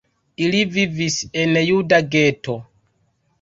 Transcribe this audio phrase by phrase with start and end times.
[0.45, 2.57] Ili vivis en juda geto.